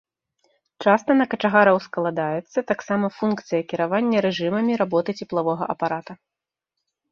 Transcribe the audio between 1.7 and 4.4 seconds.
ускладаецца таксама функцыя кіравання